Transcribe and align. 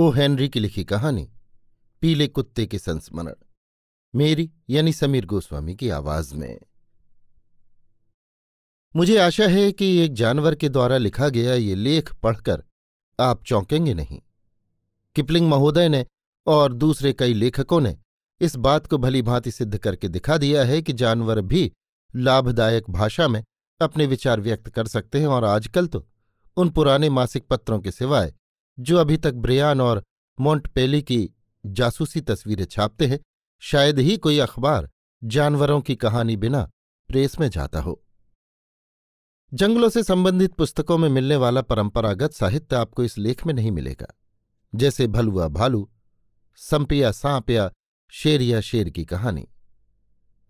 O 0.00 0.10
Henry 0.10 0.48
की 0.48 0.60
लिखी 0.60 0.84
कहानी, 0.84 1.30
पीले 2.00 2.26
कुत्ते 2.26 2.66
के 2.66 2.78
संस्मरण, 2.78 3.32
मेरी 4.14 4.50
यानी 4.70 4.92
समीर 4.92 5.26
गोस्वामी 5.26 5.74
की 5.76 5.88
आवाज़ 5.88 6.34
में। 6.34 6.60
मुझे 8.96 9.18
आशा 9.18 9.44
है 9.44 9.72
कि 9.72 9.98
एक 9.98 10.14
जानवर 10.14 10.54
के 10.54 10.68
द्वारा 10.68 10.98
लिखा 10.98 11.28
गया 11.28 11.54
ये 11.54 11.74
लेख 11.74 12.14
पढ़कर 12.14 12.64
आप 13.20 13.44
चौंकेंगे 13.44 13.94
नहीं। 13.94 14.20
किपलिंग 15.14 15.48
महोदय 15.48 15.88
ने 15.88 16.06
और 16.46 16.72
दूसरे 16.72 17.12
कई 17.12 17.34
लेखकों 17.34 17.80
ने 17.80 17.98
इस 18.40 18.56
बात 18.56 18.86
को 18.86 18.98
भली 18.98 19.22
भांति 19.22 19.50
सिद्ध 19.50 19.78
करके 19.78 20.08
दिखा 20.08 20.38
दिया 20.38 20.64
है 20.64 20.82
कि 20.82 20.92
जानवर 20.92 21.40
भी 21.40 21.72
लाभदायक 22.16 22.90
भाषा 22.90 23.28
में 23.28 23.44
अपने 23.80 24.06
विचार 24.06 24.40
व्यक्त 24.40 24.68
कर 24.68 24.86
सकते 24.86 25.20
हैं 25.20 25.26
और 25.26 25.44
आजकल 25.44 25.86
तो 25.86 26.08
उन 26.56 26.70
पुराने 26.70 27.10
मासिक 27.10 27.46
पत्रों 27.46 27.80
के 27.80 27.90
सिवाय 27.90 28.34
जो 28.80 28.98
अभी 28.98 29.16
तक 29.16 29.34
ब्रियान 29.34 29.80
और 29.80 30.02
मोंटपेली 30.38 31.02
की 31.02 31.28
जासूसी 31.66 32.20
तस्वीरें 32.20 32.64
छापते 32.64 33.06
हैं, 33.06 33.18
शायद 33.62 33.98
ही 33.98 34.16
कोई 34.16 34.38
अखबार 34.38 34.88
जानवरों 35.24 35.80
की 35.80 35.96
कहानी 35.96 36.36
बिना 36.36 36.68
प्रेस 37.08 37.38
में 37.40 37.48
जाता 37.50 37.80
हो। 37.80 38.02
जंगलों 39.52 39.88
से 39.88 40.02
संबंधित 40.02 40.54
पुस्तकों 40.54 40.98
में 40.98 41.08
मिलने 41.08 41.36
वाला 41.36 41.62
परंपरागत 41.62 42.32
साहित्य 42.32 42.76
आपको 42.76 43.04
इस 43.04 43.18
लेख 43.18 43.46
में 43.46 43.54
नहीं 43.54 43.70
मिलेगा, 43.70 44.06
जैसे 44.74 45.06
भलुआ 45.06 45.48
भालू, 45.48 45.88
संपिया 46.58 47.12
सांप 47.12 47.50
या 47.50 47.70
शेर 48.12 48.42
या 48.42 48.60
शेर 48.60 48.90
की 48.90 49.04
कहानी। 49.04 49.46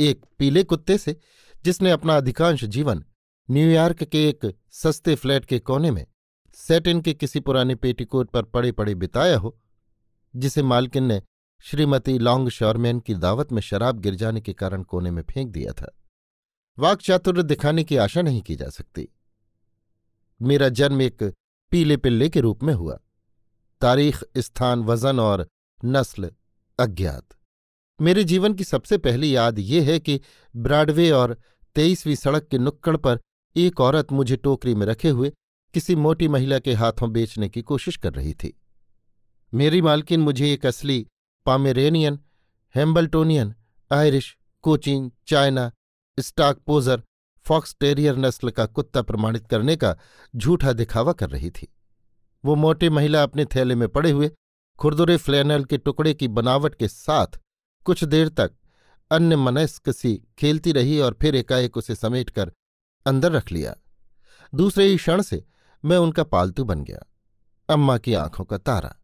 एक 0.01 0.25
पीले 0.39 0.65
कुत्ते 0.65 0.99
से, 0.99 1.17
जिसने 1.65 1.91
अपना 1.91 2.17
अधिकांश 2.17 2.65
जीवन 2.65 3.05
न्यूयॉर्क 3.49 4.03
के 4.05 4.29
एक 4.29 4.55
सस्ते 4.71 5.15
फ्लैट 5.15 5.45
के 5.45 5.59
कोने 5.59 5.91
में 5.91 6.07
सेटिन 6.55 7.01
के 7.01 7.15
किसी 7.15 7.41
पुराने 7.41 7.75
पेटीकोट 7.75 8.31
पर 8.31 8.43
पड़े 8.43 8.73
पड़े 8.73 8.95
बिताया 8.95 9.39
हो, 9.39 9.61
जिसे 10.37 10.63
मालकिन 10.63 11.05
ने 11.05 11.23
श्रीमती 11.63 12.19
लॉन्ग 12.19 12.49
शॉरमैन 12.49 13.01
की 13.01 13.15
दावत 13.15 13.53
में 13.53 13.63
शराब 13.63 13.99
गिर 13.99 14.15
जाने 14.15 14.41
के 14.41 14.53
कारण 14.53 14.83
कोने 14.83 15.11
में 15.11 15.23
फेंक 15.23 15.51
दिया 15.51 15.73
था। 15.73 15.97
वाक 16.79 17.01
चातुर्य 17.01 17.43
दिखाने 17.43 17.85
की 17.85 17.97
आशा 17.97 18.23
नहीं 18.23 18.43
की 18.43 18.57
जा 18.57 18.69
सकती। 18.69 19.09
मेरा 20.43 20.69
जन्म 20.69 21.03
एक 21.03 21.35
पीले 21.71 21.97
पिल्ले 21.97 22.29
के 22.29 22.41
रूप 22.41 22.63
में 22.63 22.75
हुआ। 22.75 23.01
तारीख, 23.81 24.25
स्थान, 24.39 24.81
वज़न 24.81 25.21
और 25.21 25.49
नस्ल 25.85 26.31
अज्ञात। 26.79 27.29
मेरे 28.01 28.25
जीवन 28.25 28.55
की 28.55 28.65
सबसे 28.65 28.99
पहली 28.99 29.37
याद 29.37 29.59
ये 29.59 29.93
है 29.93 29.99
कि 30.01 30.21
ब्रॉडवे 30.57 31.11
और 31.11 31.39
तेईसवीं 31.75 32.15
सड़क 32.15 32.43
के 32.43 32.59
नुक्कड़ 32.59 32.97
पर 32.97 33.21
एक 33.57 33.81
औरत 33.81 34.13
मुझे 34.13 34.37
टोकरी 34.37 34.75
में 34.75 34.87
रखे 34.87 35.09
हुए 35.09 35.33
किसी 35.75 35.95
मोटी 35.95 36.29
महिला 36.29 36.59
के 36.59 36.75
हाथों 36.75 37.13
बेचने 37.13 37.49
की 37.49 37.63
कोशिश 37.63 37.97
कर 37.97 38.13
रही 38.13 38.35
थी। 38.35 38.61
मेरी 39.55 39.83
मालकिन 39.83 40.21
मुझे 40.21 40.53
एक 40.53 40.67
असली 40.67 41.07
Pomeranian, 41.47 42.19
Hambletonian, 42.75 43.55
Irish, 43.93 44.37
Cochin, 44.63 45.13
China, 45.27 45.73
stock 46.21 46.59
poser, 46.59 47.03
fox 47.47 47.77
terrier 47.81 48.17
नस्ल 48.17 48.51
का 48.51 48.67
कुत्ता 48.67 49.03
प्रमाणित 49.03 49.47
करने 49.47 49.77
का 49.77 49.97
झूठा 50.37 50.73
दिखावा 50.73 51.13
कर 51.13 51.31
रही 51.31 51.51
थी। 51.51 51.77
वो 52.45 52.55
मोटी 52.55 52.89
महिला 52.89 53.23
अपने 53.23 53.45
थैले 53.45 53.75
में 53.75 53.89
पड़े 53.89 54.11
हुए 54.11 54.31
खुरदुरे 54.79 55.17
फ्लैनल 55.17 55.65
के 55.65 55.79
टुकड़े 55.79 56.15
की 56.15 56.29
बनावट 56.29 56.75
के 56.75 56.89
साथ 56.89 57.41
कुछ 57.85 58.05
देर 58.05 58.29
तक 58.29 58.53
अन्य 59.11 59.37
मनस्क 59.37 59.91
सी 59.91 60.23
खेलती 60.39 60.73
रही 60.73 60.99
और 61.01 61.19
फिर 61.23 61.35
एकाएक 61.35 61.77
उसे 61.77 61.95
समेटकर 61.95 62.53
अंदर 63.07 63.33
रख 63.33 63.53
लिया। 63.53 63.77
दूसरे 64.55 64.85
ही 64.85 64.97
क्षण 64.97 65.23
से 65.23 65.45
मैं 65.85 65.97
उनका 65.97 66.25
पालतू 66.25 66.65
बन 66.65 66.85
गया, 66.85 67.05
अम्मा 67.69 67.97
की 67.99 68.15
आँखों 68.15 68.45
का 68.45 68.59
तारा। 68.59 68.95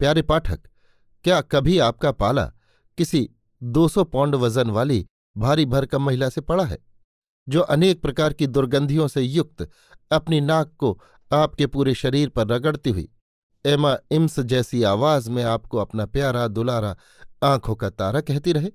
प्यारे 0.00 0.22
पाठक, 0.22 0.60
क्या 1.24 1.40
कभी 1.40 1.78
आपका 1.78 2.12
पाला 2.12 2.44
किसी 2.98 3.28
200 3.62 4.04
पौंड 4.04 4.34
वज़न 4.34 4.70
वाली 4.70 5.06
भारी 5.36 5.66
भरकम 5.66 6.02
महिला 6.02 6.28
से 6.28 6.40
पड़ा 6.40 6.64
है, 6.64 6.78
जो 7.48 7.60
अनेक 7.60 8.00
प्रकार 8.02 8.32
की 8.32 8.46
दुर्गंधियों 8.46 9.08
से 9.08 9.22
युक्त 9.22 9.68
अपनी 10.10 10.40
नाक 10.40 10.74
को 10.78 10.98
आपके 11.30 11.66
पूरे 11.66 11.94
शरीर 11.94 12.28
पर 12.28 12.46
रगड़ती 12.46 12.90
हुई, 12.90 13.08
एमा 13.64 13.96
इम्स 14.10 14.38
जैसी 14.40 14.82
आवाज़ 14.82 15.30
में 15.30 15.42
आपको 15.44 15.78
अपना 15.78 16.06
प्यारा 16.06 16.46
दुलारा 16.48 16.96
आँखों 17.44 17.74
का 17.74 17.90
तारा 17.90 18.20
कहती 18.20 18.52
रहे? 18.52 18.70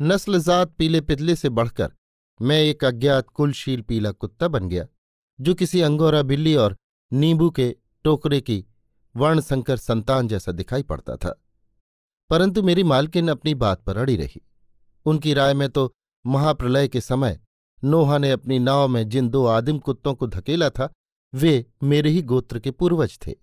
नस्लजात 0.00 0.74
पीले 0.78 1.00
पितले 1.00 1.36
से 1.36 1.48
बढ़कर 1.48 1.92
मैं 2.40 2.60
एक 2.60 2.84
अज्ञात 2.84 3.28
कुलशील 3.28 3.80
पीला 3.82 4.10
कुत्ता 4.12 4.48
बन 4.48 4.68
गया। 4.68 4.86
जो 5.40 5.54
किसी 5.54 5.80
अंगोरा 5.80 6.22
बिल्ली 6.22 6.54
और 6.54 6.76
नींबू 7.12 7.50
के 7.50 7.76
टोकरे 8.04 8.40
की 8.40 8.64
वर्णशंकर 9.16 9.76
संतान 9.76 10.28
जैसा 10.28 10.52
दिखाई 10.52 10.82
पड़ता 10.82 11.16
था। 11.16 11.42
परंतु 12.30 12.62
मेरी 12.62 12.82
मालकिन 12.82 13.28
अपनी 13.28 13.54
बात 13.54 13.82
पर 13.82 13.96
अड़ी 13.96 14.16
रही। 14.16 14.42
उनकी 15.06 15.34
राय 15.34 15.54
में 15.54 15.68
तो 15.68 15.94
महाप्रलय 16.26 16.88
के 16.88 17.00
समय 17.00 17.40
नोहा 17.84 18.18
ने 18.18 18.30
अपनी 18.30 18.58
नाव 18.58 18.88
में 18.88 19.08
जिन 19.08 19.28
दो 19.28 19.46
आदिम 19.46 19.78
कुत्तों 19.78 20.14
को 20.14 20.26
धकेला 20.26 20.70
था, 20.70 20.92
वे 21.34 21.66
मेरे 21.82 22.10
ही 22.10 22.22
गोत्र 22.22 22.58
के 22.58 22.70
पूर्वज 22.70 23.18
थे। 23.26 23.34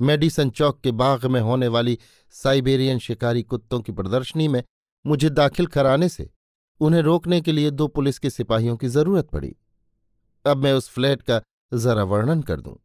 मेडिसन 0.00 0.50
चौक 0.50 0.80
के 0.80 0.90
बाग 0.90 1.26
में 1.26 1.40
होने 1.40 1.68
वाली 1.68 1.98
साइबेरियन 2.30 2.98
शिकारी 2.98 3.42
कुत्तों 3.42 3.80
की 3.80 3.92
प्रदर्शनी 3.92 4.48
में 4.48 4.64
मुझे 5.06 5.30
दाखिल 5.30 5.66
कराने 5.66 6.08
से 6.08 6.30
उन्हें 6.80 7.02
रोकने 7.02 7.40
के 7.40 7.52
लिए 7.52 7.70
दो 7.70 7.88
पुलिस 7.88 8.18
के 8.18 8.30
सिपाहियों 8.30 8.76
की 8.76 8.88
ज़रूरत 8.88 9.28
पड़ी। 9.28 9.56
अब 10.44 10.56
मैं 10.56 10.72
उस 10.72 10.88
फ्लैट 10.88 11.22
का 11.22 11.40
जरा 11.74 12.02
वर्णन 12.02 12.42
कर 12.42 12.60
दूँ। 12.60 12.76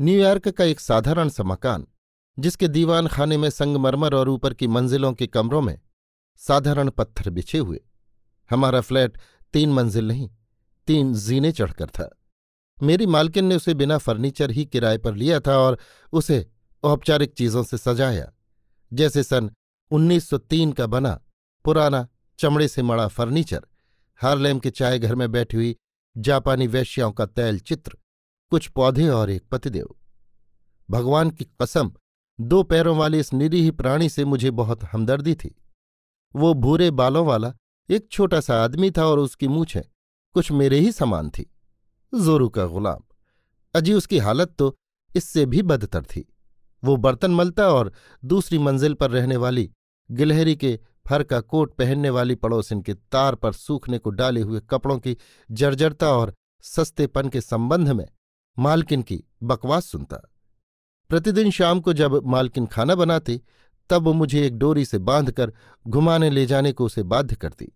न्यूयॉर्क 0.00 0.48
का 0.48 0.64
एक 0.64 0.80
साधारण 0.80 1.28
सा 1.28 1.42
मकान, 1.42 1.86
जिसके 2.38 2.68
दीवान 2.68 3.06
खाने 3.06 3.36
में 3.36 3.48
संगमरमर 3.50 4.14
और 4.14 4.28
ऊपर 4.28 4.54
की 4.54 4.66
मंजिलों 4.66 5.12
के 5.12 5.26
कमरों 5.26 5.62
में 5.62 5.78
साधारण 6.36 6.90
पत्थर 6.90 7.30
बिछे 7.30 7.58
हुए। 7.58 7.80
हमारा 8.50 8.80
फ्लैट 8.80 9.18
तीन 9.52 9.72
मंजिल 9.72 10.08
नहीं, 10.08 10.30
तीन 10.86 11.14
जीने 11.14 11.52
चढ़कर 11.52 11.86
था। 11.86 12.10
मेरी 12.82 13.06
मालकिन 13.06 13.44
ने 13.44 13.56
उसे 13.56 13.74
बिना 13.74 13.98
फर्नीचर 13.98 14.50
ही 14.50 14.64
किराए 14.64 14.98
पर 14.98 15.14
लिया 15.14 15.40
था 15.40 15.56
और 15.58 15.78
उसे 16.12 16.46
औपचारिक 16.82 17.32
चीज़ों 17.32 17.62
से 17.62 17.78
सजाया, 17.78 18.32
जैसे 18.92 19.22
सन 19.22 19.50
1903 19.90 20.72
का 20.72 20.86
बना 20.86 21.20
पुराना 21.64 22.06
चमड़े 22.38 22.68
से 22.68 22.82
मड़ा 22.82 23.06
फर्नीचर 23.08 23.66
हार्लेम 24.20 24.58
के 24.58 24.70
चाय 24.70 24.98
घर 24.98 25.14
में 25.14 25.30
बैठी 25.32 25.56
हुई 25.56 25.76
जापानी 26.18 26.66
वैश्याओं 26.66 27.12
का 27.12 27.26
तैल 27.26 27.58
चित्र, 27.58 27.96
कुछ 28.50 28.68
पौधे 28.68 29.08
और 29.08 29.30
एक 29.30 29.48
पतिदेव। 29.50 29.94
भगवान 30.90 31.30
की 31.30 31.46
कसम, 31.62 31.92
दो 32.40 32.62
पैरों 32.62 32.96
वाले 32.96 33.20
इस 33.20 33.32
निरीह 33.32 33.70
प्राणी 33.70 34.08
से 34.08 34.24
मुझे 34.24 34.50
बहुत 34.50 34.84
हमदर्दी 34.84 35.34
थी। 35.34 35.54
वो 36.36 36.54
भूरे 36.54 36.90
बालों 36.90 37.26
वाला 37.26 37.52
एक 37.90 38.08
छोटा 38.10 38.40
सा 38.40 38.64
आदमी 38.64 38.90
था 38.90 39.06
और 39.06 39.18
उसकी 39.18 39.48
मूछें 39.48 39.82
कुछ 40.34 40.52
मेरे 40.52 40.78
ही 40.78 40.92
समान 40.92 41.30
थी। 41.30 41.42
जोरू 42.14 42.48
का 42.48 42.66
गुलाम। 42.66 43.02
अजी 43.74 43.92
उसकी 43.92 44.18
हालत 44.18 44.54
तो 44.58 44.76
इससे 45.16 45.46
भी 45.46 45.62
बदतर 45.62 46.02
थी। 46.02 46.34
वो 46.84 46.96
बर्तन 46.96 47.30
मलता 47.30 47.68
और 47.68 47.92
दूसरी 48.24 48.58
मंजिल 48.58 48.94
पर 48.94 49.10
रहने 49.10 49.36
वाली 49.36 49.70
गिलहरी 50.10 50.56
के 50.56 50.78
फर 51.06 51.22
का 51.22 51.40
कोट 51.40 51.74
पहनने 51.74 52.10
वाली 52.10 52.34
पड़ोसिन 52.34 52.80
के 52.82 52.94
तार 52.94 53.34
पर 53.34 53.52
सूखने 53.52 53.98
को 53.98 54.10
डाले 54.10 54.40
हुए 54.40 54.60
कपड़ों 54.60 54.98
की 54.98 55.16
जर्जरता 55.50 56.10
और 56.10 56.34
सस्तेपन 56.62 57.28
के 57.28 57.40
संबंध 57.40 57.88
में 57.88 58.06
मालकिन 58.56 59.02
की 59.02 59.22
बकवास 59.42 59.86
सुनता। 59.86 60.16
प्रतिदिन 61.10 61.50
शाम 61.50 61.80
को 61.80 61.92
जब 61.92 62.20
मालकिन 62.26 62.66
खाना 62.66 62.94
बनाती, 62.94 63.40
तब 63.90 64.02
वो 64.02 64.12
मुझे 64.12 64.46
एक 64.46 64.56
डोरी 64.58 64.84
से 64.84 64.98
बांधकर 64.98 65.52
घुमाने 65.88 66.30
ले 66.30 66.46
जाने 66.46 66.72
को 66.72 66.84
उसे 66.84 67.02
बाध्य 67.02 67.36
करती। 67.36 67.72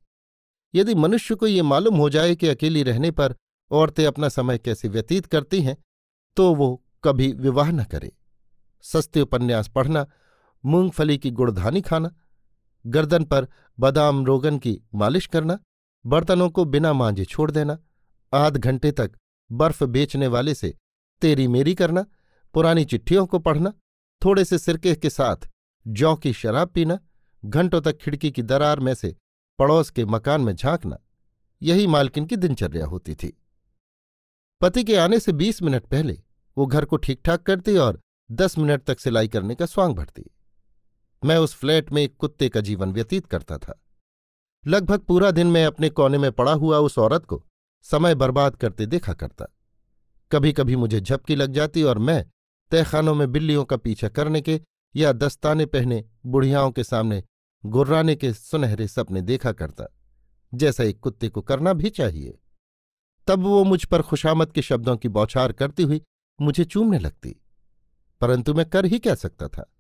यदि 0.75 0.95
मनुष्य 0.95 1.35
को 1.35 1.47
ये 1.47 1.63
मालूम 1.63 1.97
हो 1.97 2.09
जाए 2.11 2.35
कि 2.37 2.49
अकेली 2.49 2.83
रहने 2.83 3.11
पर 3.11 3.35
औरतें 3.71 4.05
अपना 4.07 4.29
समय 4.29 4.59
कैसे 4.59 4.89
व्यतीत 4.89 5.27
करती 5.27 5.61
हैं 5.63 5.77
तो 6.37 6.55
वो 6.55 6.83
कभी 7.05 7.33
विवाह 7.33 7.71
न 7.71 7.85
करे। 7.85 8.13
सस्ते 8.85 9.21
उपन्यास 9.21 9.69
पढ़ना, 9.69 10.07
मूंगफली 10.65 11.19
की 11.19 11.31
गुड़धानी 11.31 11.81
खाना 11.81 12.11
गर्दन 12.87 13.25
पर 13.25 13.47
बादाम 13.79 14.25
रोगन 14.27 14.59
की 14.59 14.81
मालिश 14.95 15.27
करना, 15.27 15.59
बर्तनों 16.07 16.51
को 16.51 16.65
बिना 16.65 16.93
मांझे 16.93 17.25
छोड़ 17.25 17.51
देना, 17.51 17.79
आध 18.33 18.57
घंटे 18.57 18.93
तक 18.93 19.13
बर्फ़ 19.53 19.85
बेचने 19.85 20.27
वाले 20.27 20.55
से 20.55 20.75
तेरी 21.23 21.49
मेरी 21.49 21.75
करना, 21.75 22.07
पुरानी 22.55 22.85
चिट्ठियों 22.85 23.27
को 23.27 23.39
पढ़ना, 23.39 23.73
थोड़े 24.25 24.45
से 24.45 24.59
सिरके 24.59 24.95
के 24.95 25.11
साथ 25.11 25.49
जौ 25.87 26.15
की 26.17 26.33
शराब 26.33 26.69
पीना, 26.69 26.99
घंटों 27.45 27.81
तक 27.81 27.99
खिड़की 27.99 28.31
की 28.31 28.43
दरार 28.43 28.81
में 28.81 28.95
से 28.95 29.17
पड़ोस 29.59 29.91
के 29.91 30.05
मकान 30.05 30.41
में 30.41 30.55
झांकना, 30.57 30.99
यही 31.63 31.87
मालकिन 31.87 32.27
की 32.27 32.37
दिनचर्या 32.37 32.87
होती 32.87 33.15
थी। 33.15 33.37
पति 34.61 34.85
के 34.85 34.97
आने 34.97 35.21
से 35.21 35.33
बीस 35.33 35.63
मिनट 35.63 35.87
पहले 35.87 36.23
वो 36.59 36.67
घर 36.67 36.85
को 36.85 36.97
ठीक 36.97 37.21
ठाक 37.25 37.43
करती 37.43 37.77
और 37.77 38.01
दस 38.33 38.59
मिनट 38.59 38.83
तक 38.83 39.01
सिलाई 39.01 39.29
करने 39.29 39.55
का 39.55 39.67
स्वांग 39.67 39.95
भरती। 39.95 40.31
मैं 41.23 41.37
उस 41.37 41.55
फ्लैट 41.55 41.91
में 41.93 42.03
एक 42.03 42.17
कुत्ते 42.17 42.49
का 42.49 42.61
जीवन 42.61 42.93
व्यतीत 42.93 43.27
करता 43.27 43.59
था। 43.59 43.81
लगभग 44.65 45.01
पूरा 45.01 45.31
दिन 45.31 45.47
मैं 45.47 45.65
अपने 45.67 45.89
कोने 45.91 46.19
में 46.19 46.31
पड़ा 46.33 46.53
हुआ 46.53 46.79
उस 46.79 46.99
औरत 46.99 47.25
को 47.25 47.43
समय 47.87 48.15
बर्बाद 48.15 48.57
करते 48.57 48.87
देखा 48.87 49.13
करता। 49.13 49.47
कभी 50.31 50.53
कभी 50.53 50.77
मुझे 50.77 51.01
झपकी 51.01 51.37
लग 51.37 51.53
जाती 51.53 51.83
और 51.83 51.99
मैं 51.99 52.25
तहखानों 52.71 53.15
में 53.15 53.31
बिल्लियों 53.33 53.65
का 53.65 53.77
पीछा 53.77 54.09
करने 54.09 54.41
के 54.41 54.61
या 54.95 55.13
दस्ताने 55.13 55.67
पहने 55.67 56.05
बुढ़ियाओं 56.27 56.71
के 56.71 56.85
सामने 56.85 57.23
गुर्राने 57.65 58.15
के 58.17 58.33
सुनहरे 58.33 58.87
सपने 58.89 59.23
देखा 59.23 59.53
करता, 59.53 59.87
जैसा 60.53 60.85
एक 60.85 61.01
कुत्ते 61.01 61.29
को 61.29 61.43
करना 61.43 61.73
भी 61.73 61.91
चाहिए। 61.91 62.39
तब 63.29 63.43
वो 63.43 63.63
मुझ 63.65 63.85
पर 63.85 64.03
खुशामद 64.03 64.53
के 64.53 64.63
शब्दों 64.63 64.97
की 64.97 65.09
बौछार 65.09 65.53
करती 65.53 65.83
हुई 65.83 66.03
मुझे 66.39 66.65
चूमने 66.65 66.99
लगती, 66.99 67.35
परंतु 68.21 68.55
मैं 68.55 68.69
कर 68.69 68.85
ही 68.85 68.99
क्या 68.99 69.15
सकता 69.15 69.49
था? 69.49 69.71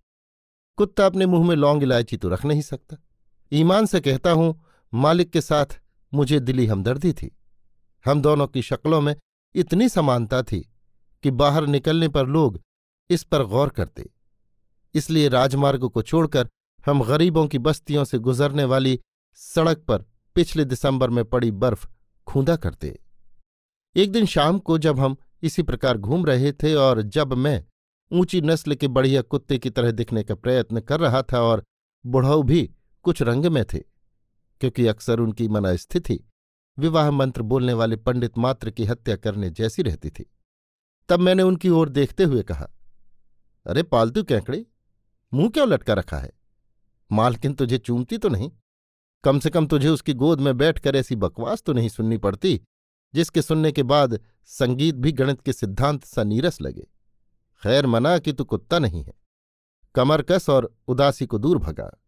कुत्ता 0.80 1.06
अपने 1.06 1.26
मुँह 1.26 1.46
में 1.48 1.56
लौंग 1.56 1.82
इलायची 1.82 2.16
तो 2.16 2.28
रख 2.28 2.44
नहीं 2.44 2.62
सकता। 2.62 2.96
ईमान 3.52 3.86
से 3.86 4.00
कहता 4.00 4.30
हूँ, 4.30 4.64
मालिक 4.94 5.30
के 5.30 5.40
साथ 5.40 5.80
मुझे 6.14 6.40
दिली 6.40 6.66
हमदर्दी 6.66 7.12
थी। 7.12 7.30
हम 8.04 8.22
दोनों 8.22 8.46
की 8.46 8.62
शक्लों 8.62 9.00
में 9.00 9.14
इतनी 9.54 9.88
समानता 9.88 10.42
थी 10.42 10.60
कि 11.24 11.30
बाहर 11.30 11.66
निकलने 11.66 12.08
पर 12.08 12.26
लोग 12.26 12.60
इस 13.10 13.22
पर 13.22 13.44
गौर 13.44 13.68
करते। 13.68 14.08
इसलिए 14.94 15.28
राजमार्ग 15.28 15.88
को 15.88 16.02
छोड़कर 16.02 16.48
हम 16.86 17.02
गरीबों 17.04 17.46
की 17.46 17.58
बस्तियों 17.58 18.04
से 18.04 18.18
गुजरने 18.18 18.64
वाली 18.64 18.98
सड़क 19.34 19.78
पर 19.78 20.04
पिछले 20.34 20.64
दिसंबर 20.64 21.10
में 21.10 21.24
पड़ी 21.24 21.50
बर्फ़ 21.50 21.86
खूंदा 22.26 22.56
करते। 22.56 22.98
एक 23.96 24.12
दिन 24.12 24.26
शाम 24.26 24.58
को 24.58 24.78
जब 24.78 25.00
हम 25.00 25.16
इसी 25.42 25.62
प्रकार 25.62 25.98
घूम 25.98 26.26
रहे 26.26 26.52
थे 26.52 26.74
और 26.74 27.02
जब 27.02 27.32
मैं 27.32 27.64
ऊँची 28.12 28.40
नस्ल 28.40 28.74
के 28.74 28.88
बढ़िया 28.88 29.22
कुत्ते 29.22 29.58
की 29.58 29.70
तरह 29.70 29.90
दिखने 29.90 30.22
का 30.22 30.34
प्रयत्न 30.34 30.80
कर 30.80 31.00
रहा 31.00 31.22
था 31.22 31.40
और 31.40 31.62
बुढ़ऊ 32.04 32.42
भी 32.42 32.62
कुछ 33.04 33.22
रंग 33.22 33.46
में 33.46 33.64
थे, 33.64 33.78
क्योंकि 34.60 34.86
अक्सर 34.86 35.20
उनकी 35.20 35.48
मनस्थिति 35.48 36.18
विवाह 36.78 37.10
मंत्र 37.10 37.42
बोलने 37.42 37.72
वाले 37.72 37.96
पंडित 37.96 38.38
मात्र 38.38 38.70
की 38.70 38.84
हत्या 38.84 39.16
करने 39.16 39.50
जैसी 39.50 39.82
रहती 39.82 40.10
थी। 40.10 40.30
तब 41.08 41.20
मैंने 41.20 41.42
उनकी 41.42 41.68
ओर 41.68 41.88
देखते 41.88 42.24
हुए 42.24 42.42
कहा, 42.42 42.68
अरे 43.66 43.82
पालतू 43.82 44.22
कैंकड़े, 44.22 44.64
मुँह 45.32 45.48
क्यों 45.48 45.68
लटका 45.68 45.94
रखा 45.94 46.18
है? 46.18 46.32
मालकिन 47.10 47.54
तुझे 47.54 47.78
चूमती 47.78 48.18
तो 48.18 48.28
नहीं। 48.28 48.50
कम 49.24 49.38
से 49.38 49.50
कम 49.50 49.66
तुझे 49.66 49.88
उसकी 49.88 50.14
गोद 50.14 50.40
में 50.40 50.56
बैठकर 50.56 50.96
ऐसी 50.96 51.16
बकवास 51.16 51.62
तो 51.62 51.72
नहीं 51.72 51.88
सुननी 51.88 52.16
पड़ती, 52.18 52.60
जिसके 53.14 53.42
सुनने 53.42 53.72
के 53.72 53.82
बाद 53.82 54.18
संगीत 54.44 54.94
भी 54.94 55.12
गणित 55.12 55.40
के 55.40 55.52
सिद्धांत 55.52 56.04
सा 56.04 56.24
नीरस 56.24 56.60
लगे। 56.60 56.86
खैर 57.62 57.86
मना 57.86 58.18
कि 58.18 58.32
तू 58.32 58.44
कुत्ता 58.44 58.78
नहीं 58.78 59.04
है। 59.04 59.12
कमर 59.94 60.22
कस 60.22 60.46
और 60.48 60.76
उदासी 60.88 61.26
को 61.26 61.38
दूर 61.38 61.58
भगा। 61.58 62.00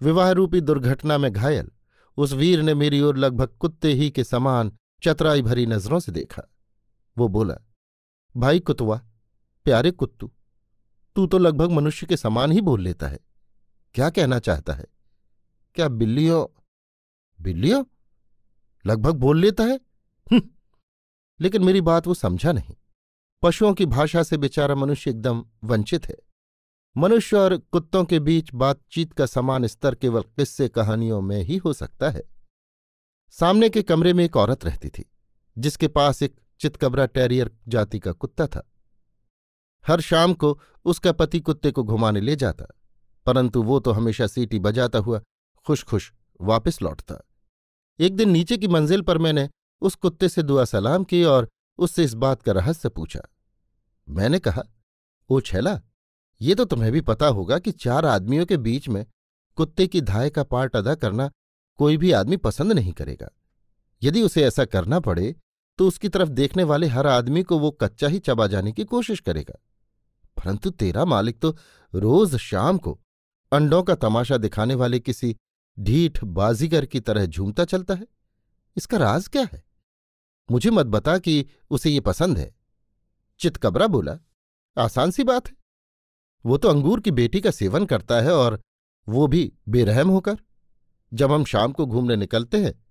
विवाह 0.00 0.30
रूपी 0.30 0.60
दुर्घटना 0.60 1.18
में 1.18 1.32
घायल, 1.32 1.70
उस 2.16 2.32
वीर 2.32 2.62
ने 2.62 2.74
मेरी 2.74 3.00
ओर 3.00 3.16
लगभग 3.16 3.48
कुत्ते 3.48 3.92
ही 3.92 4.10
के 4.10 4.24
समान 4.24 4.78
चतराई 5.02 5.42
भरी 5.42 5.66
नज़रों 5.66 6.00
से 6.00 6.12
देखा। 6.12 6.42
वो 7.18 7.28
बोला, 7.28 7.54
भाई 8.36 8.60
कुतवा 8.60 9.02
प्यारे 9.64 9.90
कुत्तू, 9.90 10.32
तू 11.14 11.26
तो 11.26 11.38
लगभग 11.38 11.70
मनुष्य 11.70 12.06
के 12.06 12.16
समान 12.16 12.52
ही 12.52 12.60
बोल 12.60 12.80
लेता 12.80 13.08
है। 13.08 13.18
क्या 13.94 14.10
कहना 14.10 14.38
चाहता 14.38 14.72
है? 14.72 14.86
क्या 15.74 15.88
बिल्लियों 15.88 16.60
बिल्लियों? 17.40 17.84
लगभग 18.86 19.14
बोल 19.14 19.40
लेता 19.40 19.64
है? 19.64 19.76
हम्म। 20.32 20.42
लेकिन 21.40 21.64
मेरी 21.64 21.80
बात 21.80 22.06
वो 22.06 22.14
समझा 22.14 22.52
नहीं। 22.52 22.76
पशुओं 23.42 23.72
की 23.74 23.86
भाषा 23.86 24.22
से 24.22 24.36
बेचारा 24.36 24.74
मनुष्य 24.74 25.10
एकदम 25.10 25.44
वंचित 25.64 26.06
है। 26.06 26.16
मनुष्य 26.96 27.36
और 27.36 27.56
कुत्तों 27.56 28.04
के 28.04 28.18
बीच 28.20 28.52
बातचीत 28.54 29.12
का 29.12 29.26
समान 29.26 29.66
स्तर 29.66 29.94
केवल 29.94 30.22
किस्से 30.22 30.68
कहानियों 30.68 31.20
में 31.20 31.42
ही 31.42 31.56
हो 31.56 31.72
सकता 31.72 32.10
है। 32.10 32.22
सामने 33.34 33.68
के 33.68 33.82
कमरे 33.82 34.12
में 34.12 34.24
एक 34.24 34.36
औरत 34.36 34.64
रहती 34.64 34.88
थी, 34.88 35.04
जिसके 35.56 35.88
पास 35.88 36.22
एक 36.22 36.34
चितकबरा 36.60 37.06
टेरियर 37.06 37.50
जाति 37.68 37.98
का 37.98 38.12
कुत्ता 38.12 38.46
था। 38.46 38.68
हर 39.84 40.00
शाम 40.00 40.32
को 40.34 40.58
उसका 40.84 41.12
पति 41.12 41.40
कुत्ते 41.40 41.70
को 41.70 41.84
घुमाने 41.84 42.20
ले 42.20 42.36
जाता, 42.36 42.64
परंतु 43.26 43.62
वो 43.62 43.78
तो 43.80 43.92
हमेशा 43.92 44.26
सीटी 44.26 44.58
बजाता 44.58 44.98
हुआ 44.98 45.20
खुश 45.66 45.84
खुश 45.84 46.12
वापस 46.40 46.82
लौटता। 46.82 47.22
एक 47.98 48.16
दिन 48.16 48.30
नीचे 48.30 48.56
की 48.56 48.68
मंजिल 48.68 49.02
पर 49.02 49.18
मैंने 49.18 49.48
उस 49.82 49.94
कुत्ते 49.94 50.28
से 50.28 50.42
दुआ 50.42 50.64
सलाम 50.64 51.04
की 51.04 51.22
और 51.24 51.48
उससे 51.78 52.04
इस 52.04 52.14
बात 52.14 52.42
का 52.42 52.52
रहस्य 52.52 52.88
पूछा। 52.88 53.20
मैंने 54.08 54.38
कहा, 54.38 54.62
ओ 55.30 55.40
छैला, 55.40 55.80
ये 56.40 56.54
तो 56.54 56.64
तुम्हें 56.64 56.92
भी 56.92 57.00
पता 57.00 57.26
होगा 57.26 57.58
कि 57.58 57.72
चार 57.72 58.06
आदमियों 58.06 58.46
के 58.46 58.56
बीच 58.56 58.88
में 58.88 59.04
कुत्ते 59.56 59.86
की 59.86 60.00
धाय 60.00 60.30
का 60.30 60.42
पार्ट 60.42 60.76
अदा 60.76 60.94
करना 60.94 61.30
कोई 61.78 61.96
भी 61.96 62.12
आदमी 62.12 62.36
पसंद 62.36 62.72
नहीं 62.72 62.92
करेगा। 62.92 63.28
यदि 64.02 64.22
उसे 64.22 64.44
ऐसा 64.44 64.64
करना 64.64 65.00
पड़े 65.00 65.34
तो 65.78 65.88
उसकी 65.88 66.08
तरफ़ 66.08 66.28
देखने 66.28 66.62
वाले 66.62 66.86
हर 66.86 67.06
आदमी 67.06 67.42
को 67.42 67.58
वो 67.58 67.70
कच्चा 67.70 68.08
ही 68.08 68.18
चबा 68.18 68.46
जाने 68.46 68.72
की 68.72 68.84
कोशिश 68.84 69.20
करेगा। 69.20 69.58
परंतु 70.36 70.70
तेरा 70.70 71.04
मालिक 71.04 71.38
तो 71.38 71.56
रोज 71.94 72.36
शाम 72.36 72.78
को 72.78 72.98
अंडों 73.52 73.82
का 73.82 73.94
तमाशा 73.94 74.36
दिखाने 74.36 74.74
वाले 74.74 75.00
किसी 75.00 75.36
ढीठ 75.78 76.24
बाजीगर 76.24 76.86
की 76.86 77.00
तरह 77.00 77.26
झूमता 77.26 77.64
चलता 77.64 77.94
है। 77.94 78.06
इसका 78.76 78.96
राज 78.96 79.28
क्या 79.28 79.42
है? 79.52 79.62
मुझे 80.50 80.70
मत 80.70 80.86
बता 80.86 81.18
कि 81.18 81.46
उसे 81.70 81.90
ये 81.90 82.00
पसंद 82.00 82.38
है। 82.38 82.56
चितकबरा 83.38 83.86
बोला, 83.86 84.18
आसान 84.78 85.10
सी 85.10 85.24
बात 85.24 85.48
है। 85.48 85.56
वो 86.46 86.56
तो 86.56 86.68
अंगूर 86.68 87.00
की 87.00 87.10
बेटी 87.10 87.40
का 87.40 87.50
सेवन 87.50 87.86
करता 87.86 88.20
है 88.20 88.32
और 88.32 88.60
वो 89.08 89.26
भी 89.26 89.52
बेरहम 89.68 90.08
होकर। 90.08 90.36
जब 91.14 91.32
हम 91.32 91.44
शाम 91.44 91.72
को 91.72 91.86
घूमने 91.86 92.16
निकलते 92.16 92.64
हैं, 92.64 92.84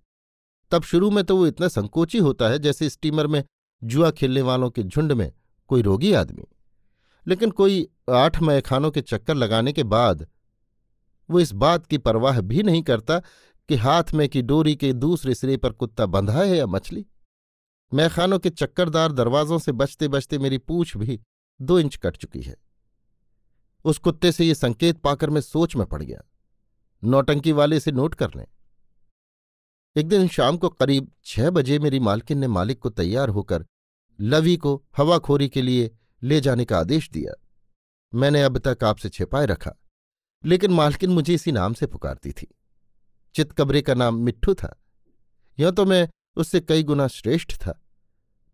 तब 0.70 0.82
शुरू 0.82 1.10
में 1.10 1.24
तो 1.24 1.36
वो 1.36 1.46
इतना 1.46 1.68
संकोची 1.68 2.18
होता 2.18 2.48
है 2.48 2.58
जैसे 2.58 2.90
स्टीमर 2.90 3.26
में 3.26 3.44
जुआ 3.84 4.10
खेलने 4.10 4.42
वालों 4.42 4.70
के 4.70 4.82
झुंड 4.82 5.12
में 5.12 5.32
कोई 5.68 5.82
रोगी 5.82 6.12
आदमी। 6.12 6.44
लेकिन 7.26 7.50
कोई 7.50 7.88
आठ 8.10 8.42
मैखानों 8.42 8.90
के 8.90 9.00
चक्कर 9.00 9.34
लगाने 9.34 9.72
के 9.72 9.82
बाद 9.82 10.26
वो 11.30 11.40
इस 11.40 11.52
बात 11.52 11.86
की 11.86 11.98
परवाह 11.98 12.40
भी 12.40 12.62
नहीं 12.62 12.82
करता 12.82 13.18
कि 13.68 13.74
हाथ 13.74 14.04
में 14.14 14.28
की 14.28 14.42
डोरी 14.42 14.76
के 14.76 14.92
दूसरे 14.92 15.34
सिरे 15.34 15.56
पर 15.56 15.72
कुत्ता 15.72 16.06
बंधा 16.06 16.42
है 16.42 16.56
या 16.56 16.66
मछली। 16.66 17.06
मैखानों 17.92 18.38
के 18.38 18.50
चक्करदार 18.50 19.12
दरवाजों 19.12 19.58
से 19.58 19.72
बचते 19.72 20.08
बचते 20.08 20.38
मेरी 20.38 20.58
पूछ 20.58 20.96
भी 20.96 21.20
दो 21.60 21.78
इंच 21.78 21.96
कट 21.96 22.16
चुकी 22.16 22.40
है। 22.40 22.56
उस 23.84 23.98
कुत्ते 23.98 24.32
से 24.32 24.44
ये 24.44 24.54
संकेत 24.54 24.98
पाकर 24.98 25.30
मैं 25.30 25.40
सोच 25.40 25.76
में 25.76 25.86
पड़ 25.86 26.02
गया। 26.02 26.20
नौटंकी 27.02 27.52
वाले 27.52 27.80
से 27.80 27.92
नोट 27.92 28.14
कर 28.14 28.34
लें। 28.36 28.46
एक 29.96 30.08
दिन 30.08 30.28
शाम 30.28 30.56
को 30.56 30.68
करीब 30.68 31.10
छह 31.24 31.50
बजे 31.50 31.78
मेरी 31.78 32.00
मालकिन 32.00 32.38
ने 32.38 32.48
मालिक 32.48 32.78
को 32.78 32.90
तैयार 32.90 33.28
होकर 33.28 33.64
लवी 34.18 34.56
को 34.56 34.82
हवाखोरी 34.96 35.48
के 35.48 35.62
लिए 35.62 35.90
ले 36.22 36.40
जाने 36.40 36.64
का 36.64 36.78
आदेश 36.78 37.10
दिया। 37.10 37.32
मैंने 38.12 38.42
अब 38.42 38.58
तक 38.58 38.84
आपसे 38.84 39.08
छिपाए 39.08 39.46
रखा, 39.46 39.74
लेकिन 40.44 40.70
मालकिन 40.70 41.10
मुझे 41.10 41.34
इसी 41.34 41.52
नाम 41.52 41.74
से 41.74 41.86
पुकारती 41.86 42.32
थी। 42.32 42.46
चितकबरे 43.34 43.82
का 43.82 43.94
नाम 43.94 44.14
मिट्ठू 44.16 44.54
था। 44.54 44.74
यह 45.58 45.70
तो 45.70 45.84
मैं 45.84 46.08
उससे 46.38 46.60
कई 46.60 46.82
गुना 46.82 47.08
श्रेष्ठ 47.08 47.54
था। 47.54 47.84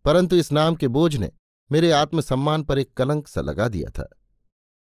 परंतु 0.05 0.35
इस 0.35 0.51
नाम 0.51 0.75
के 0.75 0.87
बोझ 0.87 1.15
ने 1.15 1.31
मेरे 1.71 1.91
आत्मसम्मान 1.91 2.63
पर 2.63 2.79
एक 2.79 2.93
कलंक 2.93 3.27
सा 3.27 3.41
लगा 3.41 3.67
दिया 3.67 3.89
था। 3.89 4.09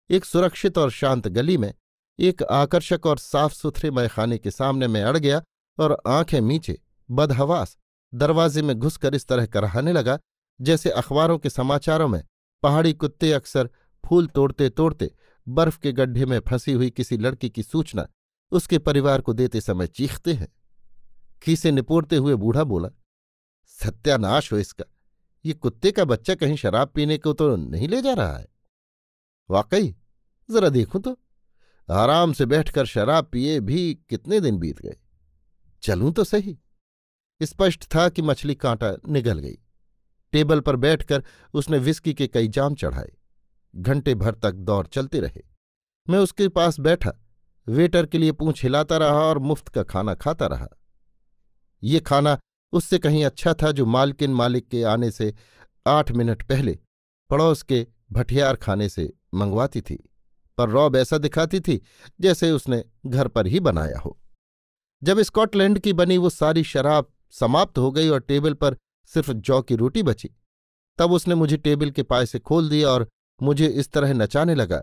एक 0.09 0.25
सुरक्षित 0.25 0.77
और 0.77 0.91
शांत 0.91 1.27
गली 1.27 1.57
में 1.57 1.73
एक 2.19 2.43
आकर्षक 2.43 3.05
और 3.05 3.17
साफ़ 3.17 3.53
सुथरे 3.53 3.91
मैखाने 3.91 4.37
के 4.37 4.51
सामने 4.51 4.87
मैं 4.87 5.03
अड़ 5.03 5.17
गया 5.17 5.43
और 5.79 6.01
आँखें 6.07 6.41
नीचे 6.41 6.81
बदहवास, 7.11 7.77
दरवाजे 8.13 8.61
में 8.61 8.75
घुसकर 8.75 9.15
इस 9.15 9.27
तरह 9.27 9.45
कराहने 9.45 9.93
लगा, 9.93 10.19
जैसे 10.61 10.89
अखबारों 10.89 11.37
के 11.37 11.49
समाचारों 11.49 12.07
में 12.07 12.23
पहाड़ी 12.63 12.93
कुत्ते 12.93 13.31
अक्सर 13.31 13.69
फूल 14.05 14.27
तोड़ते 14.27 14.69
तोड़ते 14.69 15.15
बर्फ़ 15.47 15.79
के 15.79 15.91
गड्ढे 15.91 16.25
में 16.25 16.39
फंसी 16.39 16.71
हुई 16.71 16.89
किसी 16.89 17.17
लड़की 17.17 17.49
की 17.49 17.63
सूचना 17.63 18.07
उसके 18.51 18.77
परिवार 18.77 19.21
को 19.21 19.33
देते 19.33 19.61
समय 19.61 19.87
चीखते 19.87 20.33
हैं। 20.33 20.47
खीसे 21.41 21.71
निपोड़ते 21.71 22.15
हुए 22.15 22.35
बूढ़ा 22.35 22.63
बोला, 22.63 22.89
सत्यानाश 23.65 24.51
हो 24.53 24.57
इसका। 24.57 24.85
ये 25.45 25.53
कुत्ते 25.53 25.91
का 25.91 26.05
बच्चा 26.05 26.35
कहीं 26.35 26.55
शराब 26.55 26.91
पीने 26.95 27.17
को 27.17 27.33
तो 27.33 27.55
नहीं 27.55 27.87
ले 27.87 28.01
जा 28.01 28.13
रहा 28.13 28.37
है। 28.37 28.47
वाकई? 29.49 29.95
जरा 30.49 30.69
देखूँ 30.69 31.01
तो। 31.01 31.17
आराम 31.89 32.33
से 32.33 32.45
बैठकर 32.45 32.85
शराब 32.85 33.25
पिए 33.25 33.59
भी 33.59 33.93
कितने 34.09 34.39
दिन 34.39 34.57
बीत 34.57 34.81
गए। 34.81 34.97
चलूँ 35.83 36.11
तो 36.13 36.23
सही। 36.23 36.57
स्पष्ट 37.41 37.83
था 37.95 38.07
कि 38.09 38.21
मछली 38.21 38.55
कांटा 38.55 38.95
निगल 39.09 39.39
गई। 39.39 39.57
टेबल 40.33 40.59
पर 40.59 40.75
बैठकर 40.75 41.23
उसने 41.53 41.77
विस्की 41.77 42.13
के 42.13 42.27
कई 42.27 42.47
जाम 42.47 42.75
चढ़ाए। 42.75 43.11
घंटे 43.73 44.15
भर 44.15 44.35
तक 44.35 44.51
दौर 44.51 44.87
चलते 44.87 45.19
रहे। 45.19 45.41
मैं 46.07 46.19
उसके 46.19 46.47
पास 46.47 46.79
बैठा। 46.79 47.11
वेटर 47.67 48.05
के 48.05 48.17
लिए 48.17 48.31
पूछ 48.31 48.63
हिलाता 48.63 48.97
रहा 48.97 49.19
और 49.19 49.39
मुफ़्त 49.39 49.67
का 49.67 49.83
खाना 49.83 50.13
खाता 50.15 50.47
रहा। 50.47 50.67
ये 51.83 51.99
खाना 51.99 52.37
उससे 52.73 52.97
कहीं 52.99 53.23
अच्छा 53.25 53.53
था 53.53 53.71
जो 53.71 53.85
मालकिन 53.85 54.33
मालिक 54.33 54.67
के 54.67 54.83
आने 54.83 55.11
से 55.11 55.33
आठ 55.87 56.11
मिनट 56.11 56.43
पहले 56.43 56.77
पड़ोस 57.29 57.61
के 57.63 57.85
भटियार 58.11 58.55
खाने 58.55 58.89
से 58.89 59.11
मंगवाती 59.33 59.81
थी, 59.81 59.95
पर 60.57 60.69
रॉब 60.69 60.95
ऐसा 60.95 61.17
दिखाती 61.17 61.59
थी 61.59 61.79
जैसे 62.21 62.51
उसने 62.51 62.83
घर 63.05 63.27
पर 63.27 63.47
ही 63.47 63.59
बनाया 63.59 63.99
हो। 63.99 64.17
जब 65.01 65.21
स्कॉटलैंड 65.21 65.79
की 65.79 65.93
बनी 65.93 66.17
वो 66.17 66.29
सारी 66.29 66.63
शराब 66.63 67.11
समाप्त 67.33 67.77
हो 67.77 67.91
गई 67.91 68.09
और 68.09 68.19
टेबल 68.19 68.53
पर 68.53 68.75
सिर्फ़ 69.11 69.31
जौ 69.31 69.61
की 69.61 69.75
रोटी 69.75 70.03
बची, 70.03 70.29
तब 70.99 71.11
उसने 71.11 71.35
मुझे 71.35 71.57
टेबल 71.57 71.91
के 71.91 72.03
पाए 72.03 72.25
से 72.25 72.39
खोल 72.39 72.69
दिया 72.69 72.89
और 72.89 73.07
मुझे 73.41 73.67
इस 73.67 73.91
तरह 73.91 74.13
नचाने 74.13 74.55
लगा 74.55 74.81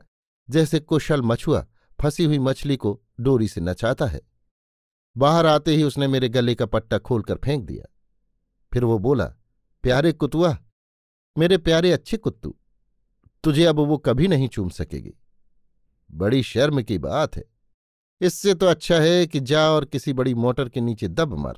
जैसे 0.48 0.80
कुशल 0.80 1.22
मछुआ 1.22 1.66
फंसी 1.98 2.24
हुई 2.24 2.38
मछली 2.38 2.76
को 2.76 3.00
डोरी 3.20 3.48
से 3.48 3.60
नचाता 3.60 4.06
है। 4.06 4.20
बाहर 5.18 5.46
आते 5.46 5.76
ही 5.76 5.82
उसने 5.82 6.08
मेरे 6.08 6.28
गले 6.28 6.54
का 6.54 6.66
पट्टा 6.66 6.98
खोलकर 6.98 7.34
फेंक 7.34 7.64
दिया। 7.64 7.94
फिर 8.72 8.84
वो 8.84 8.98
बोला, 8.98 9.24
प्यारे 9.82 10.12
कुतुआ, 10.12 10.58
मेरे 11.38 11.58
प्यारे 11.58 11.92
अच्छे 11.92 12.16
कुत्तू, 12.16 12.56
तुझे 13.44 13.64
अब 13.64 13.76
वो 13.76 13.98
कभी 13.98 14.28
नहीं 14.28 14.48
चूम 14.48 14.68
सकेगी। 14.68 15.14
बड़ी 16.10 16.42
शर्म 16.42 16.82
की 16.82 16.98
बात 16.98 17.36
है। 17.36 17.44
इससे 18.20 18.54
तो 18.54 18.66
अच्छा 18.66 19.00
है 19.00 19.26
कि 19.26 19.40
जा 19.40 19.70
और 19.70 19.84
किसी 19.84 20.12
बड़ी 20.12 20.34
मोटर 20.34 20.68
के 20.68 20.80
नीचे 20.80 21.08
दब 21.08 21.34
मर। 21.34 21.54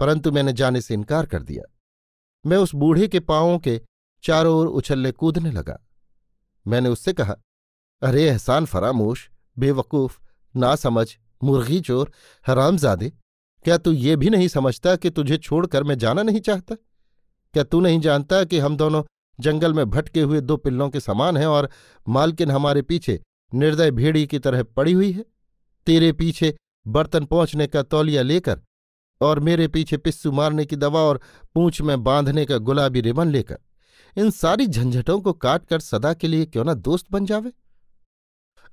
परंतु 0.00 0.32
मैंने 0.32 0.52
जाने 0.52 0.80
से 0.80 0.94
इनकार 0.94 1.26
कर 1.26 1.42
दिया। 1.42 1.74
मैं 2.46 2.56
उस 2.56 2.74
बूढ़े 2.74 3.08
के 3.08 3.20
पांवों 3.20 3.58
के 3.58 3.82
चारों 4.22 4.56
ओर 4.56 4.66
उछलने 4.66 5.12
कूदने 5.12 5.50
लगा। 5.50 5.86
मैंने 6.66 6.88
उससे 6.88 7.12
कहा, 7.12 7.36
अरे 8.02 8.24
एहसान 8.28 8.64
फरामोश, 8.64 9.30
बेवकूफ़, 9.58 10.20
नासमझ 10.56 11.18
मुर्गी 11.44 11.80
चोर, 11.80 12.12
हरामजादे, 12.46 13.12
क्या 13.64 13.78
तू 13.78 13.92
ये 13.92 14.16
भी 14.16 14.30
नहीं 14.30 14.48
समझता 14.48 14.96
कि 14.96 15.10
तुझे 15.10 15.36
छोड़कर 15.36 15.84
मैं 15.84 15.98
जाना 15.98 16.22
नहीं 16.22 16.40
चाहता? 16.40 16.74
क्या 17.54 17.64
तू 17.64 17.80
नहीं 17.80 18.00
जानता 18.00 18.44
कि 18.44 18.58
हम 18.58 18.76
दोनों 18.76 19.02
जंगल 19.40 19.74
में 19.74 19.90
भटके 19.90 20.20
हुए 20.20 20.40
दो 20.40 20.56
पिल्लों 20.56 20.88
के 20.90 21.00
समान 21.00 21.36
हैं 21.36 21.46
और 21.46 21.68
मालकिन 22.08 22.50
हमारे 22.50 22.82
पीछे 22.82 23.20
निर्दय 23.54 23.90
भेड़ी 23.90 24.26
की 24.26 24.38
तरह 24.38 24.62
पड़ी 24.62 24.92
हुई 24.92 25.12
है? 25.12 25.24
तेरे 25.86 26.12
पीछे 26.12 26.54
बर्तन 26.86 27.24
पहुँचने 27.24 27.66
का 27.66 27.82
तौलिया 27.82 28.22
लेकर 28.22 28.60
और 29.20 29.40
मेरे 29.40 29.68
पीछे 29.68 29.96
पिस्सू 29.96 30.32
मारने 30.32 30.64
की 30.66 30.76
दवा 30.76 31.00
और 31.00 31.20
पूंछ 31.54 31.80
में 31.80 32.04
बांधने 32.04 32.44
का 32.44 32.58
गुलाबी 32.58 33.00
रिबन 33.00 33.28
लेकर, 33.28 33.58
इन 34.16 34.30
सारी 34.30 34.66
झंझटों 34.66 35.20
को 35.20 35.32
काटकर 35.32 35.80
सदा 35.80 36.12
के 36.14 36.28
लिए 36.28 36.46
क्यों 36.46 36.64
ना 36.64 36.74
दोस्त 36.74 37.06
बन 37.12 37.26
जावे? 37.26 37.52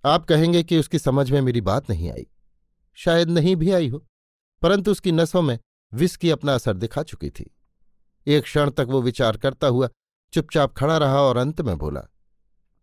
आप 0.06 0.26
कहेंगे 0.26 0.64
कि 0.64 0.78
उसकी 0.78 1.00
समझ 1.00 1.32
में 1.32 1.42
मेरी 1.42 1.62
बात 1.62 1.90
नहीं 1.90 2.12
आई। 2.12 2.28
शायद 2.98 3.30
नहीं 3.30 3.56
भी 3.56 3.72
आई 3.72 3.88
हो, 3.90 4.06
परंतु 4.62 4.92
उसकी 4.92 5.12
नसों 5.12 5.42
में 5.42 5.58
विस्की 5.94 6.30
अपना 6.30 6.54
असर 6.56 6.74
दिखा 6.76 7.04
चुकी 7.04 7.30
थी। 7.30 7.52
एक 8.28 8.44
क्षण 8.44 8.70
तक 8.70 8.88
वो 8.90 9.02
विचार 9.02 9.38
करता 9.38 9.68
हुआ 9.68 9.90
चुपचाप 10.34 10.74
खड़ा 10.74 10.98
रहा 10.98 11.22
और 11.22 11.38
अंत 11.38 11.62
में 11.62 11.78
बोला, 11.78 12.00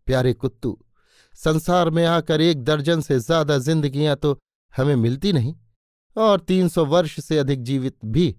प्यारे 0.07 0.33
कुत्तू, 0.35 0.77
संसार 1.33 1.89
में 1.89 2.05
आकर 2.05 2.41
एक 2.41 2.63
दर्जन 2.63 3.01
से 3.01 3.19
ज़्यादा 3.19 3.57
जिंदगियाँ 3.59 4.15
तो 4.15 4.37
हमें 4.73 4.95
मिलती 4.97 5.33
नहीं, 5.33 5.55
और 6.15 6.39
तीन 6.41 6.67
सौ 6.69 6.85
वर्ष 6.85 7.19
से 7.19 7.37
अधिक 7.37 7.63
जीवित 7.63 7.95
भी 8.05 8.35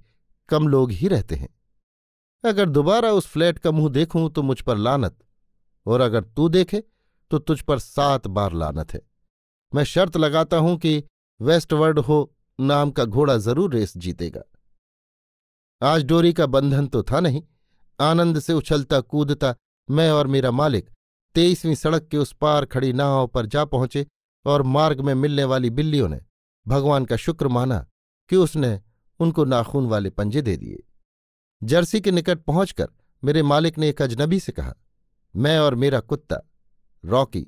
कम 0.49 0.69
लोग 0.69 0.91
ही 0.93 1.09
रहते 1.09 1.35
हैं। 1.35 1.49
अगर 2.45 2.69
दोबारा 2.69 3.11
उस 3.13 3.27
फ्लैट 3.27 3.59
का 3.59 3.71
मुँह 3.71 3.89
देखूँ 3.91 4.29
तो 4.31 4.43
मुझ 4.43 4.61
पर 4.61 4.77
लानत, 4.79 5.17
और 5.87 6.01
अगर 6.01 6.25
तू 6.27 6.49
देखे 6.51 6.83
तो 7.31 7.39
तुझ 7.41 7.61
पर 7.61 7.79
सात 7.79 8.27
बार 8.29 8.53
लानत 8.55 8.93
है। 8.95 9.01
मैं 9.73 9.85
शर्त 9.85 10.17
लगाता 10.17 10.57
हूँ 10.57 10.77
कि 10.79 11.03
वेस्टवर्ड 11.41 11.99
हो, 11.99 12.35
नाम 12.59 12.91
का 12.91 13.05
घोड़ा 13.05 13.37
ज़रूर 13.37 13.73
रेस 13.75 13.97
जीतेगा। 13.97 14.43
आज 15.83 16.05
डोरी 16.05 16.33
का 16.33 16.47
बंधन 16.47 16.87
तो 16.87 17.03
था 17.03 17.21
नहीं। 17.21 17.43
आनंद 17.99 18.39
से 18.39 18.53
उछलता, 18.53 19.01
कूदता, 19.01 19.55
मैं 19.89 20.11
और 20.11 20.27
मेरा 20.27 20.51
मालिक 20.51 20.89
तेईसवीं 21.35 21.75
सड़क 21.75 22.07
के 22.09 22.17
उस 22.17 22.33
पार 22.33 22.65
खड़ी 22.65 22.93
नाव 22.93 23.27
पर 23.27 23.47
जा 23.47 23.65
पहुँचे 23.65 24.07
और 24.47 24.63
मार्ग 24.63 25.01
में 25.01 25.15
मिलने 25.15 25.45
वाली 25.45 25.71
बिल्लियों 25.71 26.09
ने 26.09 26.21
भगवान 26.67 27.05
का 27.05 27.17
शुक्र 27.17 27.49
माना 27.49 27.79
कि 28.31 28.37
उसने 28.37 28.81
उनको 29.21 29.45
नाखून 29.45 29.87
वाले 29.87 30.11
पंजे 30.11 30.43
दे 30.43 30.57
दिए। 30.57 30.83
जर्सी 31.63 32.01
के 32.01 32.11
निकट 32.11 32.39
पहुंचकर 32.41 32.89
मेरे 33.23 33.43
मालिक 33.43 33.79
ने 33.79 33.89
एक 33.89 34.03
अजनबी 34.03 34.41
से 34.41 34.53
कहा, 34.53 34.75
मैं 35.35 35.59
और 35.59 35.75
मेरा 35.75 36.01
कुत्ता 36.03 36.41
रॉकी 37.05 37.47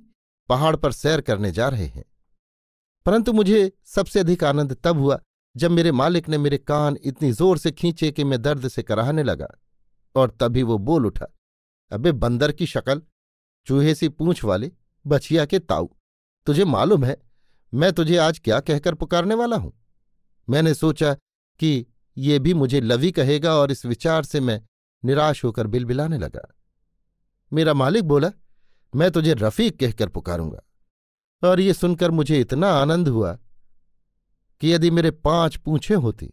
पहाड़ 0.48 0.74
पर 0.76 0.92
सैर 0.92 1.20
करने 1.20 1.52
जा 1.52 1.68
रहे 1.68 1.86
हैं। 1.86 2.04
परंतु 3.06 3.32
मुझे 3.32 3.72
सबसे 3.84 4.20
अधिक 4.20 4.44
आनंद 4.44 4.76
तब 4.84 4.98
हुआ 4.98 5.20
जब 5.56 5.70
मेरे 5.70 5.92
मालिक 5.92 6.28
ने 6.28 6.38
मेरे 6.38 6.58
कान 6.58 6.96
इतनी 7.02 7.32
ज़ोर 7.32 7.58
से 7.58 7.70
खींचे 7.70 8.10
कि 8.12 8.24
मैं 8.24 8.42
दर्द 8.42 8.68
से 8.68 8.82
कराहने 8.82 9.22
लगा 9.22 9.46
और 10.14 10.36
तभी 10.40 10.62
वो 10.62 10.78
बोल 10.78 11.06
उठा, 11.06 11.26
अबे 11.92 12.12
बंदर 12.12 12.52
की 12.52 12.66
शक्ल, 12.66 13.02
चूहे 13.66 13.94
सी 13.94 14.08
पूंछ 14.08 14.44
वाले, 14.44 14.72
बछिया 15.06 15.44
के 15.44 15.58
ताऊ, 15.58 15.88
तुझे 16.46 16.64
मालूम 16.64 17.04
है, 17.04 17.16
मैं 17.74 17.92
तुझे 17.92 18.16
आज 18.16 18.38
क्या 18.38 18.60
कहकर 18.60 18.94
पुकारने 18.94 19.34
वाला 19.34 19.56
हूँ? 19.56 19.72
मैंने 20.50 20.74
सोचा 20.74 21.14
कि 21.60 21.86
ये 22.18 22.38
भी 22.38 22.54
मुझे 22.54 22.80
लवी 22.80 23.12
कहेगा 23.12 23.54
और 23.54 23.70
इस 23.70 23.86
विचार 23.86 24.24
से 24.24 24.40
मैं 24.40 24.62
निराश 25.04 25.44
होकर 25.44 25.66
बिलबिलाने 25.66 26.18
लगा। 26.18 26.54
मेरा 27.52 27.74
मालिक 27.74 28.04
बोला, 28.04 28.30
मैं 28.94 29.10
तुझे 29.10 29.34
रफीक 29.34 29.80
कहकर 29.80 30.08
पुकारूँगा। 30.08 30.65
और 31.42 31.60
ये 31.60 31.74
सुनकर 31.74 32.10
मुझे 32.10 32.40
इतना 32.40 32.70
आनंद 32.72 33.08
हुआ 33.08 33.32
कि 34.60 34.72
यदि 34.72 34.90
मेरे 34.90 35.10
पाँच 35.10 35.56
पूछे 35.56 35.94
होती 35.94 36.32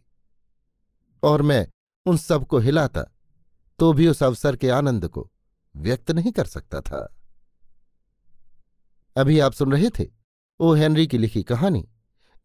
और 1.22 1.42
मैं 1.42 1.66
उन 2.06 2.16
सबको 2.16 2.58
हिलाता 2.58 3.02
तो 3.78 3.92
भी 3.92 4.08
उस 4.08 4.22
अवसर 4.22 4.56
के 4.56 4.68
आनंद 4.68 5.08
को 5.08 5.30
व्यक्त 5.74 6.10
नहीं 6.10 6.32
कर 6.32 6.44
सकता 6.44 6.80
था। 6.80 7.16
अभी 9.16 9.38
आप 9.38 9.52
सुन 9.52 9.72
रहे 9.72 9.90
थे 9.90 10.06
ओ 10.60 10.72
हेनरी 10.74 11.06
की 11.06 11.18
लिखी 11.18 11.42
कहानी, 11.42 11.88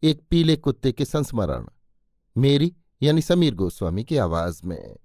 एक 0.02 0.20
पीले 0.30 0.56
कुत्ते 0.56 0.92
के 0.92 1.04
संस्मरण, 1.04 1.66
मेरी 2.36 2.72
यानी 3.02 3.22
समीर 3.22 3.54
गोस्वामी 3.54 4.04
की 4.04 4.16
आवाज़ 4.16 4.60
में। 4.64 4.96